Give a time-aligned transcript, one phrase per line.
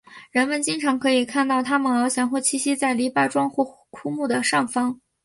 [0.31, 4.99] 人们经常可以看到它们翱翔或栖息在篱笆桩或枯木的上方。